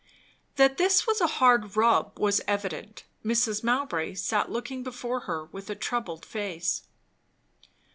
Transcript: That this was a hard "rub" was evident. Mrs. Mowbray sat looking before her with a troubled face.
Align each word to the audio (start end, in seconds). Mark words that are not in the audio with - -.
That 0.55 0.77
this 0.79 1.05
was 1.05 1.21
a 1.21 1.27
hard 1.27 1.77
"rub" 1.77 2.17
was 2.17 2.41
evident. 2.47 3.03
Mrs. 3.23 3.63
Mowbray 3.63 4.15
sat 4.15 4.49
looking 4.49 4.81
before 4.81 5.19
her 5.29 5.45
with 5.45 5.69
a 5.69 5.75
troubled 5.75 6.25
face. 6.25 6.87